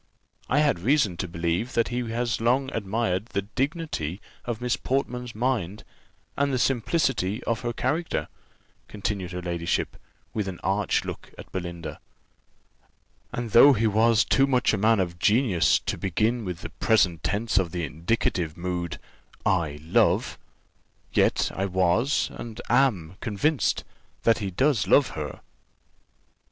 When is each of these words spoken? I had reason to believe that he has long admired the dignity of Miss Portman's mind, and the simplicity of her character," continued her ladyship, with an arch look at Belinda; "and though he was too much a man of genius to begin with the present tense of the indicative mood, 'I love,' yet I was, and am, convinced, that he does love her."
I 0.49 0.61
had 0.61 0.79
reason 0.79 1.15
to 1.17 1.27
believe 1.27 1.73
that 1.73 1.89
he 1.89 1.99
has 2.09 2.41
long 2.41 2.71
admired 2.73 3.27
the 3.27 3.43
dignity 3.43 4.19
of 4.45 4.59
Miss 4.59 4.75
Portman's 4.75 5.35
mind, 5.35 5.83
and 6.35 6.51
the 6.51 6.57
simplicity 6.57 7.43
of 7.43 7.59
her 7.59 7.71
character," 7.71 8.27
continued 8.87 9.31
her 9.31 9.43
ladyship, 9.43 9.97
with 10.33 10.47
an 10.47 10.59
arch 10.63 11.05
look 11.05 11.31
at 11.37 11.51
Belinda; 11.51 11.99
"and 13.31 13.51
though 13.51 13.73
he 13.73 13.85
was 13.85 14.25
too 14.25 14.47
much 14.47 14.73
a 14.73 14.77
man 14.79 14.99
of 14.99 15.19
genius 15.19 15.77
to 15.77 15.99
begin 15.99 16.45
with 16.45 16.61
the 16.61 16.71
present 16.71 17.23
tense 17.23 17.59
of 17.59 17.71
the 17.71 17.83
indicative 17.85 18.57
mood, 18.57 18.97
'I 19.45 19.81
love,' 19.83 20.39
yet 21.13 21.51
I 21.53 21.67
was, 21.67 22.31
and 22.33 22.59
am, 22.69 23.17
convinced, 23.21 23.83
that 24.23 24.39
he 24.39 24.49
does 24.49 24.87
love 24.87 25.09
her." 25.09 25.41